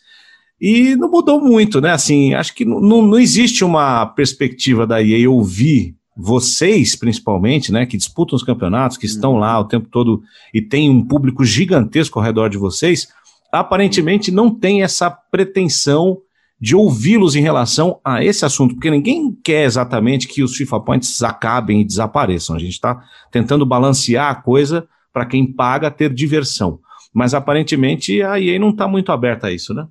[0.60, 1.92] E não mudou muito, né?
[1.92, 7.96] Assim, acho que não, não existe uma perspectiva da EA ouvir vocês, principalmente, né, que
[7.96, 10.20] disputam os campeonatos, que estão lá o tempo todo
[10.52, 13.06] e tem um público gigantesco ao redor de vocês,
[13.52, 16.18] aparentemente não tem essa pretensão
[16.60, 21.22] de ouvi-los em relação a esse assunto, porque ninguém quer exatamente que os FIFA Points
[21.22, 22.56] acabem e desapareçam.
[22.56, 26.80] A gente está tentando balancear a coisa para quem paga ter diversão.
[27.14, 29.86] Mas aparentemente a EA não está muito aberta a isso, né?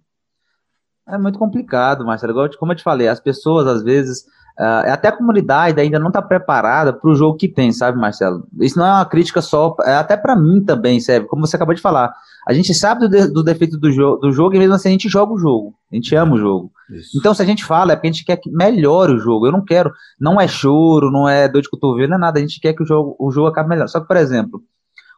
[1.08, 2.50] É muito complicado, Marcelo.
[2.58, 4.26] Como eu te falei, as pessoas às vezes
[4.60, 8.48] Uh, até a comunidade ainda não está preparada para o jogo que tem, sabe, Marcelo?
[8.60, 11.76] Isso não é uma crítica só, é até para mim também, serve, como você acabou
[11.76, 12.12] de falar.
[12.48, 14.92] A gente sabe do, de, do defeito do, jo do jogo e mesmo assim a
[14.94, 15.76] gente joga o jogo.
[15.92, 16.72] A gente ama o jogo.
[16.90, 17.20] Isso.
[17.20, 19.46] Então, se a gente fala, é porque a gente quer que melhore o jogo.
[19.46, 22.40] Eu não quero, não é choro, não é dor de cotovelo, não é nada.
[22.40, 23.88] A gente quer que o jogo, o jogo acabe melhor.
[23.88, 24.64] Só que, por exemplo,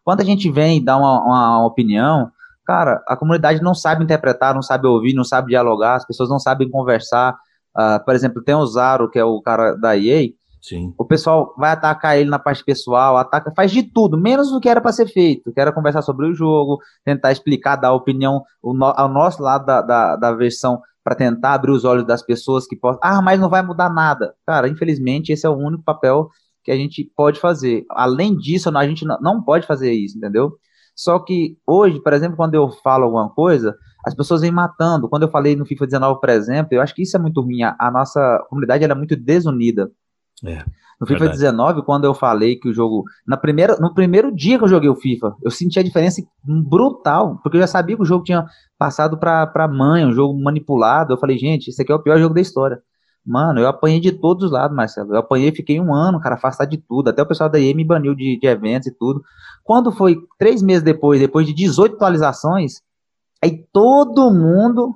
[0.04, 2.32] quando a gente vem dar uma, uma, uma opinião,
[2.66, 6.40] cara, a comunidade não sabe interpretar, não sabe ouvir, não sabe dialogar, as pessoas não
[6.40, 7.36] sabem conversar
[7.78, 10.30] Uh, por exemplo, tem o Zaro, que é o cara da EA.
[10.62, 10.94] Sim.
[10.98, 14.68] O pessoal vai atacar ele na parte pessoal, ataca, faz de tudo, menos o que
[14.68, 15.54] era para ser feito.
[15.54, 19.66] Que era conversar sobre o jogo, tentar explicar, dar opinião o no, ao nosso lado
[19.66, 23.00] da, da, da versão para tentar abrir os olhos das pessoas que possam.
[23.02, 24.34] Ah, mas não vai mudar nada.
[24.46, 26.30] Cara, infelizmente, esse é o único papel
[26.70, 27.84] que a gente pode fazer.
[27.90, 30.52] Além disso, a gente não pode fazer isso, entendeu?
[30.96, 35.10] Só que hoje, por exemplo, quando eu falo alguma coisa, as pessoas vêm matando.
[35.10, 37.64] Quando eu falei no FIFA 19, por exemplo, eu acho que isso é muito ruim.
[37.64, 39.90] A, nossa comunidade é muito desunida.
[40.46, 40.64] É,
[41.02, 41.40] no FIFA verdade.
[41.40, 43.04] 19, quando eu falei que o jogo.
[43.26, 47.40] Na primeira, no primeiro dia que eu joguei o FIFA, eu senti a diferença brutal,
[47.42, 48.46] porque eu já sabia que o jogo tinha
[48.78, 51.14] passado para mãe, um jogo manipulado.
[51.14, 52.80] Eu falei, gente, esse aqui é o pior jogo da história.
[53.30, 55.14] Mano, eu apanhei de todos os lados, Marcelo.
[55.14, 57.10] Eu apanhei, fiquei um ano, cara, afastado de tudo.
[57.10, 59.22] Até o pessoal da EA me baniu de, de eventos e tudo.
[59.64, 62.82] Quando foi três meses depois, depois de 18 atualizações,
[63.40, 64.96] aí todo mundo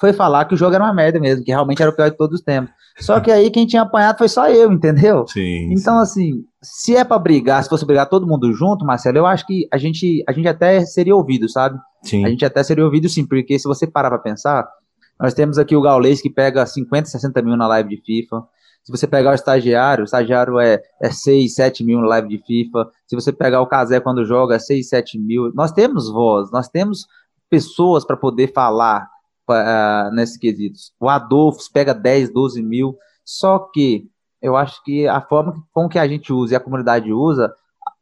[0.00, 2.16] foi falar que o jogo era uma merda mesmo, que realmente era o pior de
[2.16, 2.74] todos os tempos.
[2.98, 5.24] Só que aí quem tinha apanhado foi só eu, entendeu?
[5.30, 5.72] Sim.
[5.72, 6.02] Então, sim.
[6.02, 9.68] assim, se é para brigar, se fosse brigar todo mundo junto, Marcelo, eu acho que
[9.72, 11.78] a gente, a gente até seria ouvido, sabe?
[12.02, 12.24] Sim.
[12.24, 14.68] A gente até seria ouvido sim, porque se você parar pra pensar,
[15.18, 18.44] nós temos aqui o Gaulês que pega 50, 60 mil na live de FIFA.
[18.82, 22.38] Se você pegar o estagiário, o estagiário é, é 6, 7 mil na live de
[22.44, 22.90] FIFA.
[23.06, 25.50] Se você pegar o Casé quando joga, é 6, 7 mil.
[25.54, 27.06] Nós temos voz, nós temos
[27.48, 29.08] pessoas para poder falar
[29.50, 30.78] uh, nesse quesito.
[31.00, 32.96] O Adolfo pega 10, 12 mil.
[33.24, 34.06] Só que
[34.42, 37.54] eu acho que a forma com que a gente usa e a comunidade usa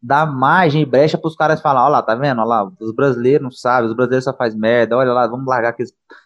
[0.02, 2.40] dá margem e brecha para os caras falar, olha lá, tá vendo?
[2.40, 5.72] Olha lá, os brasileiros não sabem, os brasileiros só faz merda, olha lá, vamos largar
[5.74, 5.84] que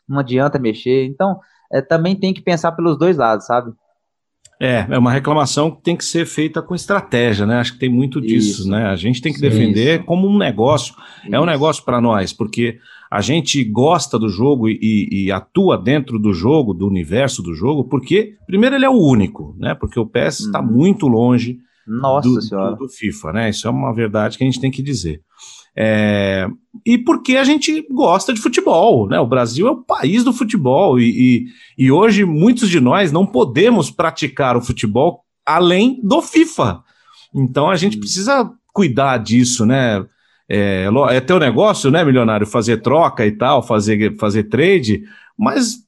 [0.09, 1.05] não adianta mexer.
[1.05, 1.39] Então,
[1.71, 3.73] é, também tem que pensar pelos dois lados, sabe?
[4.59, 7.57] É, é uma reclamação que tem que ser feita com estratégia, né?
[7.57, 8.71] Acho que tem muito disso, Isso.
[8.71, 8.87] né?
[8.87, 10.07] A gente tem que defender Isso.
[10.07, 10.95] como um negócio.
[11.23, 11.35] Isso.
[11.35, 12.79] É um negócio para nós, porque
[13.11, 17.85] a gente gosta do jogo e, e, atua dentro do jogo, do universo do jogo,
[17.85, 19.75] porque, primeiro, ele é o único, né?
[19.75, 20.67] Porque o PES está hum.
[20.67, 22.70] muito longe nossa do, senhora.
[22.72, 23.51] Do, do, FIFA, né?
[23.51, 25.20] Isso é uma verdade que a gente tem que dizer.
[25.79, 26.49] É,
[26.85, 29.20] e porque a gente gosta de futebol, né?
[29.20, 31.46] O Brasil é o país do futebol e,
[31.79, 36.83] e, e hoje muitos de nós não podemos praticar o futebol além do FIFA.
[37.35, 40.05] Então a gente precisa cuidar disso, né?
[40.49, 45.03] É, é teu negócio, né, milionário, fazer troca e tal, fazer, fazer trade,
[45.37, 45.85] mas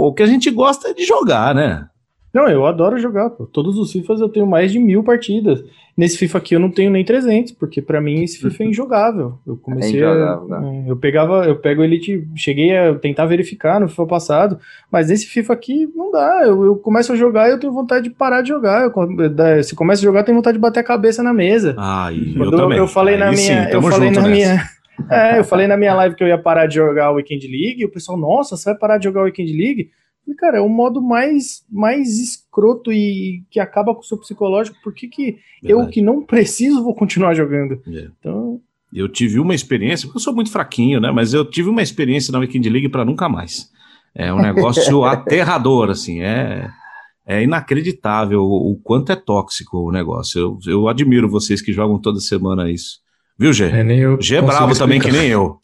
[0.00, 1.86] Pô, o que a gente gosta é de jogar, né?
[2.32, 3.44] Não, eu adoro jogar, pô.
[3.46, 5.64] Todos os FIFAs eu tenho mais de mil partidas.
[5.96, 9.34] Nesse FIFA aqui eu não tenho nem 300, porque para mim esse FIFA é injogável.
[9.46, 13.80] Eu comecei É a, injogável, é, eu pegava, eu pego Elite, cheguei a tentar verificar
[13.80, 14.58] no FIFA passado,
[14.90, 16.42] mas nesse FIFA aqui não dá.
[16.44, 18.84] Eu, eu começo a jogar e eu tenho vontade de parar de jogar.
[18.84, 21.74] Eu, se começa a jogar, eu tenho vontade de bater a cabeça na mesa.
[21.76, 22.78] Ah, eu também.
[22.78, 24.30] eu falei na Aí minha, sim, eu tamo falei na nessa.
[24.30, 24.62] minha,
[25.10, 27.82] é, eu falei na minha live que eu ia parar de jogar o Weekend League,
[27.82, 29.90] e o pessoal, nossa, você vai parar de jogar o Weekend League?
[30.30, 34.76] E, cara, é o modo mais, mais escroto e que acaba com o seu psicológico.
[34.82, 37.82] Por que, que eu que não preciso vou continuar jogando?
[37.88, 38.08] É.
[38.18, 38.60] Então,
[38.94, 41.10] Eu tive uma experiência, porque eu sou muito fraquinho, né?
[41.10, 43.68] Mas eu tive uma experiência na Weekend League para nunca mais.
[44.14, 46.20] É um negócio aterrador, assim.
[46.22, 46.68] É,
[47.26, 50.40] é inacreditável o, o quanto é tóxico o negócio.
[50.40, 52.98] Eu, eu admiro vocês que jogam toda semana isso.
[53.38, 53.64] Viu, Gê?
[53.64, 55.22] É, nem eu Gê é bravo também, que explicar.
[55.24, 55.58] nem eu.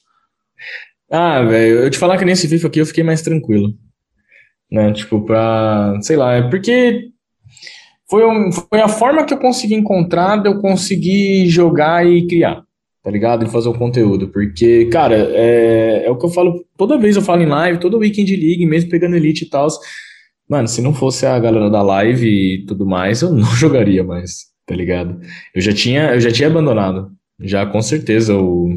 [1.11, 3.73] Ah, velho, eu te falar que nesse FIFA aqui eu fiquei mais tranquilo.
[4.71, 4.93] Né?
[4.93, 5.99] Tipo, pra.
[6.03, 7.11] Sei lá, é porque.
[8.09, 12.63] Foi, um- foi a forma que eu consegui encontrar de eu conseguir jogar e criar,
[13.03, 13.45] tá ligado?
[13.45, 14.29] E fazer o conteúdo.
[14.29, 16.65] Porque, cara, é, é o que eu falo.
[16.77, 19.67] Toda vez eu falo em live, toda Weekend League, mesmo pegando Elite e tal.
[20.49, 24.47] Mano, se não fosse a galera da live e tudo mais, eu não jogaria mais,
[24.67, 25.19] tá ligado?
[25.55, 27.11] Eu já tinha, eu já tinha abandonado.
[27.41, 28.69] Já com certeza o,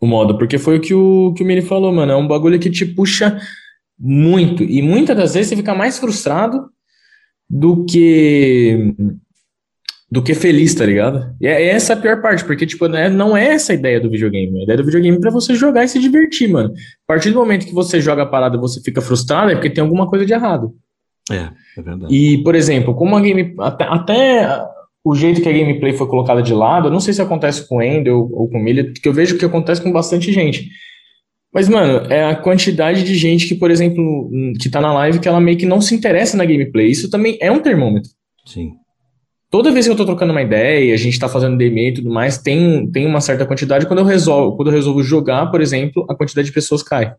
[0.00, 2.12] o modo, porque foi o que o, que o Mini falou, mano.
[2.12, 3.38] É um bagulho que te puxa
[3.98, 4.62] muito.
[4.62, 6.68] E muitas das vezes você fica mais frustrado
[7.48, 8.94] do que
[10.10, 11.34] do que feliz, tá ligado?
[11.40, 14.08] E é essa a pior parte, porque, tipo, né, não é essa a ideia do
[14.08, 14.60] videogame.
[14.60, 16.68] A ideia do videogame é pra você jogar e se divertir, mano.
[16.70, 19.70] A partir do momento que você joga a parada e você fica frustrado, é porque
[19.70, 20.72] tem alguma coisa de errado.
[21.28, 22.14] É, é verdade.
[22.14, 23.56] E, por exemplo, como a game.
[23.58, 24.64] Até, até
[25.02, 27.78] o jeito que a gameplay foi colocada de lado, eu não sei se acontece com
[27.78, 30.70] o Ender ou, ou com o Milha, que eu vejo que acontece com bastante gente.
[31.54, 35.20] Mas, mano, é a quantidade de gente que, por exemplo, hum, que tá na live,
[35.20, 36.90] que ela meio que não se interessa na gameplay.
[36.90, 38.10] Isso também é um termômetro.
[38.44, 38.72] Sim.
[39.48, 42.10] Toda vez que eu tô trocando uma ideia, a gente tá fazendo DM e tudo
[42.10, 43.86] mais, tem, tem uma certa quantidade.
[43.86, 47.14] Quando eu resolvo, quando eu resolvo jogar, por exemplo, a quantidade de pessoas cai.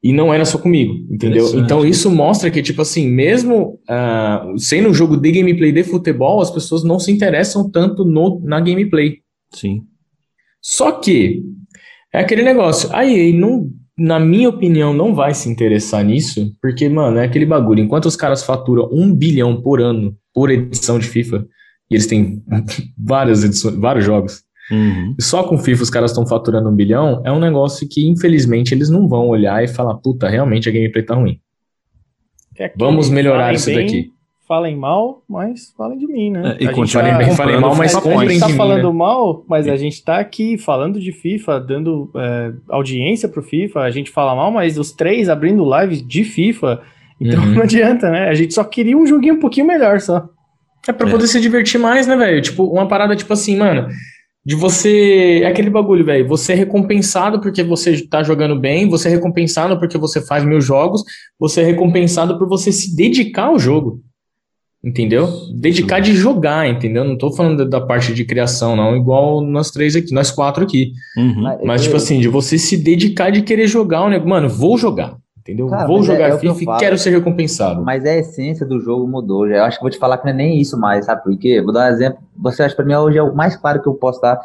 [0.00, 1.58] E não era só comigo, entendeu?
[1.58, 6.40] Então isso mostra que, tipo assim, mesmo ah, sendo um jogo de gameplay de futebol,
[6.40, 9.16] as pessoas não se interessam tanto no, na gameplay.
[9.50, 9.82] Sim.
[10.62, 11.42] Só que
[12.12, 12.88] é aquele negócio.
[12.92, 17.46] A EA, não, na minha opinião, não vai se interessar nisso, porque, mano, é aquele
[17.46, 17.80] bagulho.
[17.80, 21.46] Enquanto os caras faturam um bilhão por ano por edição de FIFA,
[21.90, 22.42] e eles têm
[22.98, 25.14] várias edições, vários jogos, Uhum.
[25.16, 28.74] e só com FIFA os caras estão faturando um bilhão, é um negócio que, infelizmente,
[28.74, 31.38] eles não vão olhar e falar, puta, realmente a gameplay tá ruim.
[32.58, 34.10] é Vamos melhorar isso bem, daqui.
[34.48, 36.40] Falem mal, mas falem de mim, né?
[36.40, 38.48] É, e A gente continuem tá- Falem bem, falem mal, mas a comprem gente tá
[38.48, 38.96] mim, falando né?
[38.96, 43.90] mal, mas a gente tá aqui falando de FIFA, dando é, audiência pro FIFA, a
[43.90, 46.80] gente fala mal, mas os três abrindo live de FIFA,
[47.20, 47.54] então Uhum.
[47.56, 48.28] não adianta, né?
[48.28, 50.28] A gente só queria um joguinho um pouquinho melhor só.
[50.86, 51.10] É pra É.
[51.10, 52.40] poder se divertir mais, né, velho?
[52.40, 53.88] Tipo, uma parada tipo assim, mano,
[54.44, 55.40] de você.
[55.42, 56.28] É aquele bagulho, velho.
[56.28, 60.60] Você é recompensado porque você tá jogando bem, você é recompensado porque você faz mil
[60.60, 61.02] jogos,
[61.36, 64.02] você é recompensado por você se dedicar ao jogo.
[64.86, 65.28] Entendeu?
[65.52, 67.02] Dedicar de jogar, entendeu?
[67.02, 70.62] Não tô falando da- da parte de criação, não, igual nós três aqui, nós quatro
[70.62, 70.92] aqui.
[71.18, 71.42] Uhum.
[71.64, 74.28] Mas, tipo assim, de você se dedicar de querer jogar o negócio.
[74.30, 75.16] Mano, vou jogar.
[75.40, 75.66] Entendeu?
[75.68, 76.78] Cara, vou é- jogar é que eu FIFA e falo.
[76.78, 77.82] quero ser recompensado.
[77.84, 79.48] Mas a essência do jogo mudou.
[79.48, 79.56] Já.
[79.56, 81.60] Eu acho que vou te falar que não é nem isso mais, sabe por quê?
[81.62, 82.18] Vou dar um exemplo.
[82.38, 84.38] Você acha que pra mim hoje é o mais claro que eu posso dar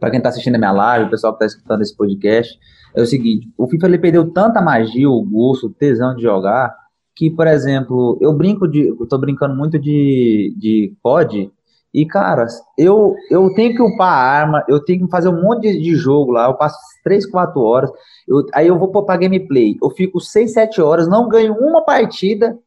[0.00, 2.56] pra quem tá assistindo a minha live, o pessoal que tá escutando esse podcast.
[2.94, 6.72] É o seguinte: o FIFA ele perdeu tanta magia, o gosto, o tesão de jogar,
[7.18, 8.86] que, por exemplo, eu brinco de.
[8.88, 11.50] Eu tô brincando muito de, de COD.
[11.92, 12.46] E, cara,
[12.78, 16.30] eu, eu tenho que upar a arma, eu tenho que fazer um monte de, jogo
[16.30, 17.90] lá, eu passo 3, 4 horas,
[18.28, 21.82] eu- aí eu vou pôr pra gameplay, eu fico 6, 7 horas, não ganho uma
[21.82, 22.58] partida,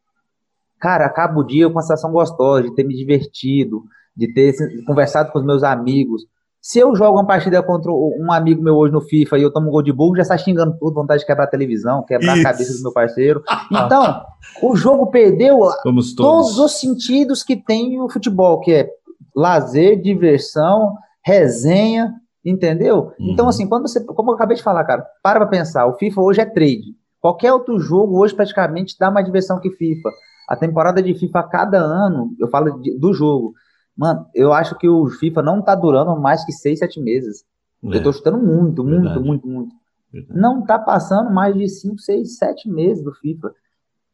[0.79, 3.83] cara, acaba o dia com uma sensação gostosa de ter me divertido,
[4.17, 4.53] de ter
[4.85, 6.25] conversado com os meus amigos.
[6.61, 9.67] Se eu jogo uma partida contra um amigo meu hoje no FIFA e eu tomo
[9.67, 12.47] um gol de burro, já está xingando tudo, vontade de quebrar a televisão, quebrar Isso.
[12.47, 13.41] a cabeça do meu parceiro.
[13.71, 14.21] Então,
[14.61, 16.59] o jogo perdeu todos todos.
[16.59, 18.89] os sentidos que tem o futebol, que é
[19.35, 20.95] lazer, diversão,
[21.25, 22.13] resenha,
[22.45, 23.11] entendeu?
[23.19, 23.31] Uhum.
[23.31, 26.21] Então, assim, quando você, como eu acabei de falar, cara, para pra pensar, o FIFA
[26.21, 26.95] hoje é trade.
[27.19, 30.09] Qualquer outro jogo hoje praticamente dá mais diversão que FIFA.
[30.47, 33.53] A temporada de FIFA a cada ano, eu falo de- do jogo.
[34.01, 37.45] Mano, eu acho que o FIFA não tá durando mais que seis, sete meses.
[37.83, 39.19] É, Eu tô chutando muito, muito, Verdade.
[39.23, 39.75] muito, muito.
[40.11, 40.39] verdade.
[40.39, 43.53] Não tá passando mais de cinco, seis, sete meses do FIFA.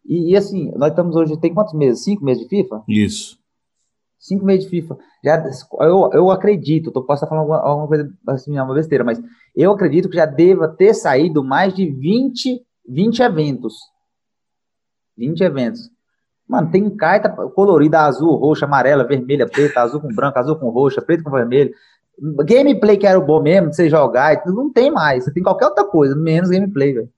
[0.06, 2.04] E, e, assim, nós estamos hoje, tem quantos meses?
[2.04, 2.84] Cinco meses de FIFA?
[2.86, 3.40] Isso.
[4.20, 4.98] Cinco meses de FIFA.
[5.24, 5.42] Já,
[5.80, 9.22] eu, eu acredito, tô, posso estar falando alguma, alguma coisa assim, uma besteira, mas
[9.56, 13.74] eu acredito que já deva ter saído mais de 20, 20 eventos.
[15.18, 15.90] 20 eventos.
[16.48, 21.02] Mano, tem carta colorida, azul, roxa, amarela, vermelha, preta, azul com branco, azul com roxa,
[21.02, 21.72] preto com vermelho.
[22.46, 25.26] Gameplay que era o bom mesmo, de você jogar, não tem mais.
[25.26, 27.10] Você tem qualquer outra coisa, menos gameplay, velho.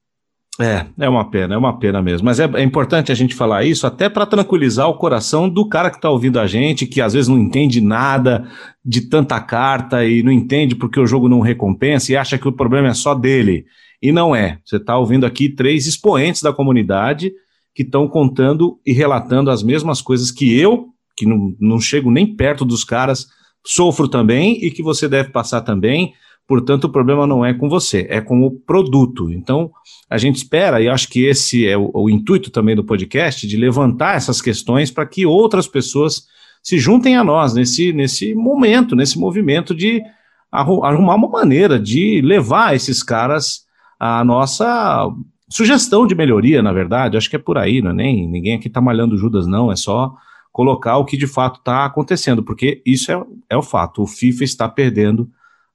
[0.60, 2.26] É, é uma pena, é uma pena mesmo.
[2.26, 5.90] Mas é, é importante a gente falar isso até para tranquilizar o coração do cara
[5.90, 8.46] que está ouvindo a gente, que às vezes não entende nada
[8.84, 12.52] de tanta carta e não entende porque o jogo não recompensa e acha que o
[12.52, 13.66] problema é só dele.
[14.02, 14.60] E não é.
[14.66, 17.32] Você está ouvindo aqui três expoentes da comunidade
[17.80, 22.36] que estão contando e relatando as mesmas coisas que eu, que não, não chego nem
[22.36, 23.28] perto dos caras,
[23.66, 26.12] sofro também e que você deve passar também.
[26.46, 29.32] Portanto, o problema não é com você, é com o produto.
[29.32, 29.72] Então,
[30.10, 33.56] a gente espera, e acho que esse é o, o intuito também do podcast, de
[33.56, 36.26] levantar essas questões para que outras pessoas
[36.62, 40.04] se juntem a nós nesse, nesse momento, nesse movimento de
[40.52, 43.62] arrumar uma maneira de levar esses caras
[43.98, 45.10] a nossa
[45.50, 47.18] sugestão de melhoria, na verdade.
[47.18, 49.72] Acho que é por aí, não é nem ninguém aqui está malhando Judas, não.
[49.72, 50.14] É só
[50.52, 54.04] colocar o que de fato está acontecendo, porque isso é, é o fato.
[54.04, 55.30] O FIFA está perdendo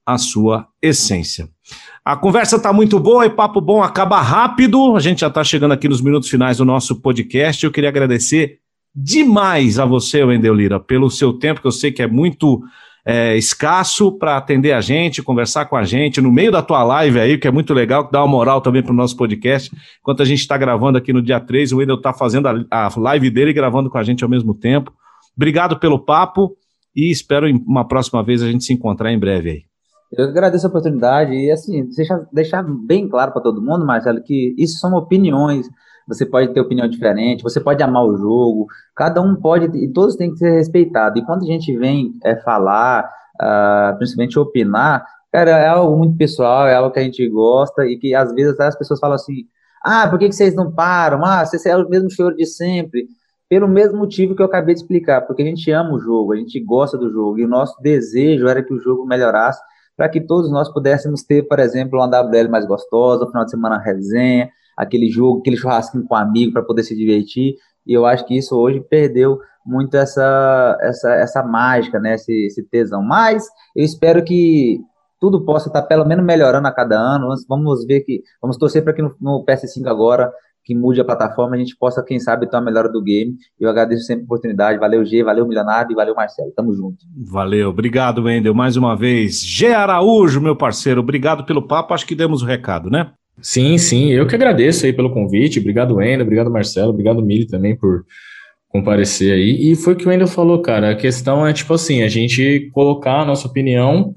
[0.05, 1.49] a sua essência.
[2.03, 4.95] A conversa está muito boa e papo bom acaba rápido.
[4.95, 7.65] A gente já está chegando aqui nos minutos finais do nosso podcast.
[7.65, 8.59] Eu queria agradecer
[8.93, 12.61] demais a você, Wendel Lira, pelo seu tempo, que eu sei que é muito
[13.05, 17.19] é, escasso para atender a gente, conversar com a gente no meio da tua live
[17.19, 19.71] aí, que é muito legal, que dá uma moral também para o nosso podcast.
[19.99, 22.89] Enquanto a gente está gravando aqui no dia 3, o Wendel está fazendo a, a
[22.97, 24.91] live dele e gravando com a gente ao mesmo tempo.
[25.37, 26.57] Obrigado pelo papo
[26.95, 29.63] e espero uma próxima vez a gente se encontrar em breve aí.
[30.11, 34.55] Eu agradeço a oportunidade e, assim, deixar, deixar bem claro para todo mundo, Marcelo, que
[34.57, 35.67] isso são opiniões.
[36.07, 40.15] Você pode ter opinião diferente, você pode amar o jogo, cada um pode, e todos
[40.15, 41.21] têm que ser respeitados.
[41.21, 43.09] E quando a gente vem é, falar,
[43.41, 47.97] uh, principalmente opinar, cara, é algo muito pessoal, é algo que a gente gosta e
[47.97, 49.45] que às vezes as pessoas falam assim:
[49.83, 51.23] ah, por que, que vocês não param?
[51.25, 53.07] Ah, vocês é o mesmo choro de sempre.
[53.47, 56.35] Pelo mesmo motivo que eu acabei de explicar, porque a gente ama o jogo, a
[56.35, 59.61] gente gosta do jogo, e o nosso desejo era que o jogo melhorasse
[59.95, 63.77] para que todos nós pudéssemos ter, por exemplo, uma WL mais gostosa, final de semana
[63.77, 67.55] resenha, aquele jogo, aquele churrasquinho com amigo para poder se divertir.
[67.85, 72.15] E eu acho que isso hoje perdeu muito essa, essa, essa mágica, né?
[72.15, 73.03] Esse, esse tesão.
[73.03, 73.43] Mas
[73.75, 74.79] eu espero que
[75.19, 77.29] tudo possa estar pelo menos melhorando a cada ano.
[77.47, 78.21] Vamos ver que.
[78.41, 80.31] Vamos torcer para que no, no PS5 agora
[80.65, 83.35] que mude a plataforma, a gente possa, quem sabe, ter uma melhora do game.
[83.59, 84.79] Eu agradeço sempre a oportunidade.
[84.79, 86.51] Valeu, G, valeu, Milionário e valeu, Marcelo.
[86.55, 86.97] Tamo junto.
[87.31, 89.45] Valeu, obrigado, Wendel, mais uma vez.
[89.45, 91.93] G Araújo, meu parceiro, obrigado pelo papo.
[91.93, 93.11] Acho que demos o recado, né?
[93.45, 95.59] Sim, sim, eu que agradeço aí pelo convite.
[95.59, 98.03] Obrigado, Wendel, obrigado, Marcelo, obrigado, Mili, também por
[98.67, 99.71] comparecer aí.
[99.71, 100.89] E foi o que o Wendel falou, cara.
[100.89, 104.15] A questão é, tipo assim, a gente colocar a nossa opinião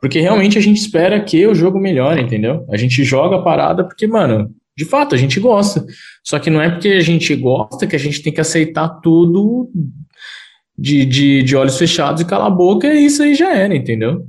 [0.00, 2.64] porque realmente a gente espera que o jogo melhore, entendeu?
[2.70, 5.84] A gente joga a parada porque, mano, de fato, a gente gosta.
[6.24, 9.70] Só que não é porque a gente gosta que a gente tem que aceitar tudo
[10.78, 14.26] de, de, de olhos fechados e calar a boca e isso aí já era, entendeu?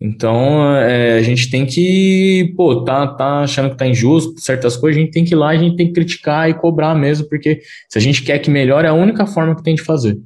[0.00, 5.00] Então, é, a gente tem que, pô, tá, tá achando que tá injusto certas coisas,
[5.00, 7.60] a gente tem que ir lá, a gente tem que criticar e cobrar mesmo, porque
[7.88, 10.18] se a gente quer que melhore, é a única forma que tem de fazer,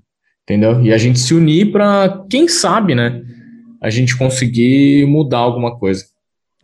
[0.42, 0.82] entendeu?
[0.82, 3.22] E a gente se unir para, quem sabe, né,
[3.80, 6.04] a gente conseguir mudar alguma coisa.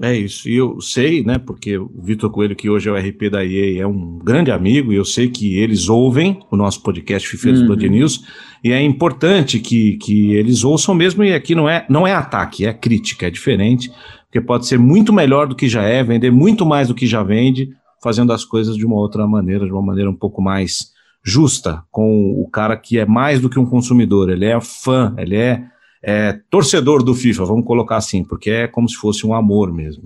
[0.00, 3.30] É isso, e eu sei, né, porque o Vitor Coelho, que hoje é o RP
[3.30, 7.26] da EA, é um grande amigo, e eu sei que eles ouvem o nosso podcast
[7.26, 7.66] Fifeiros uhum.
[7.66, 8.24] Blood News,
[8.62, 12.66] e é importante que, que eles ouçam mesmo, e aqui não é, não é ataque,
[12.66, 13.90] é crítica, é diferente,
[14.24, 17.22] porque pode ser muito melhor do que já é, vender muito mais do que já
[17.22, 17.70] vende,
[18.02, 20.92] fazendo as coisas de uma outra maneira, de uma maneira um pouco mais
[21.24, 25.36] justa, com o cara que é mais do que um consumidor, ele é fã, ele
[25.36, 25.64] é
[26.06, 30.04] é, torcedor do FIFA, vamos colocar assim, porque é como se fosse um amor mesmo.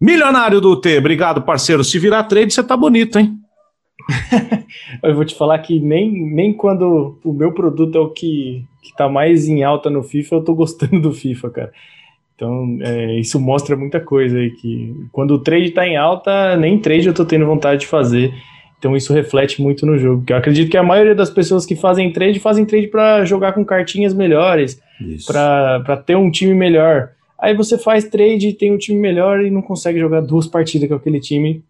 [0.00, 1.84] Milionário do T, obrigado, parceiro.
[1.84, 3.38] Se virar trade, você tá bonito, hein?
[5.04, 8.94] eu vou te falar que nem, nem quando o meu produto é o que, que
[8.96, 11.72] tá mais em alta no FIFA, eu tô gostando do FIFA, cara.
[12.34, 16.78] Então, é, isso mostra muita coisa aí, que quando o trade tá em alta, nem
[16.78, 18.34] trade eu tô tendo vontade de fazer.
[18.86, 20.24] Então isso reflete muito no jogo.
[20.28, 23.64] Eu acredito que a maioria das pessoas que fazem trade fazem trade para jogar com
[23.64, 24.80] cartinhas melhores,
[25.26, 27.10] para ter um time melhor.
[27.36, 30.94] Aí você faz trade, tem um time melhor e não consegue jogar duas partidas com
[30.94, 31.64] aquele time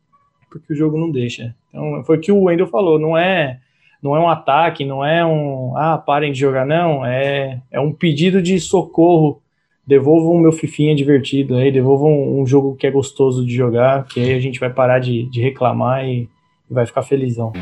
[0.51, 1.55] porque o jogo não deixa.
[1.71, 3.61] Então foi o que o Wendel falou, não é
[4.03, 7.93] não é um ataque, não é um ah, parem de jogar não, é é um
[7.93, 9.41] pedido de socorro.
[9.87, 14.05] Devolvam o meu fifinha divertido aí, devolvam um, um jogo que é gostoso de jogar,
[14.05, 16.29] que aí a gente vai parar de, de reclamar e
[16.71, 17.53] e vai ficar felizão.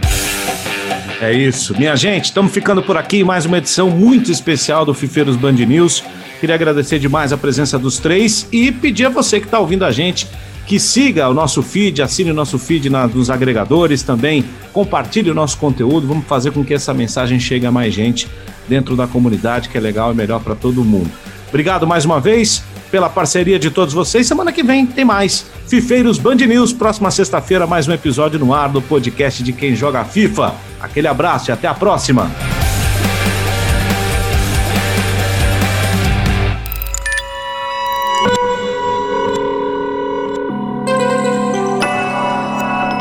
[1.21, 1.77] É isso.
[1.79, 3.23] Minha gente, estamos ficando por aqui.
[3.23, 6.03] Mais uma edição muito especial do Fifeiros Band News.
[6.41, 9.93] Queria agradecer demais a presença dos três e pedir a você que está ouvindo a
[9.93, 10.27] gente
[10.67, 15.35] que siga o nosso feed, assine o nosso feed na, nos agregadores também, compartilhe o
[15.35, 18.29] nosso conteúdo, vamos fazer com que essa mensagem chegue a mais gente
[18.67, 21.11] dentro da comunidade, que é legal e melhor para todo mundo.
[21.49, 22.65] Obrigado mais uma vez
[22.95, 24.25] pela parceria de todos vocês.
[24.25, 25.45] Semana que vem tem mais.
[25.67, 30.05] Fifeiros Band News, próxima sexta-feira, mais um episódio no ar do podcast de quem joga
[30.05, 30.55] FIFA.
[30.81, 32.31] Aquele abraço e até a próxima.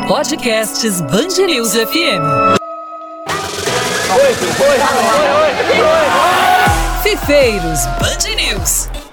[0.08, 2.58] Podcasts Band News FM.
[4.10, 4.80] Oi, oi, oi,
[5.14, 7.00] oi, oi.
[7.04, 8.93] Fifeiros Band News.